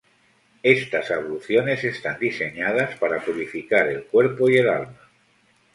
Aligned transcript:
Estas 0.63 1.11
abluciones 1.11 1.83
están 1.83 2.19
diseñadas 2.19 2.97
para 2.97 3.23
purificar 3.23 3.87
el 3.87 4.05
cuerpo 4.05 4.49
y 4.49 4.55
el 4.55 4.67
alma. 4.67 4.97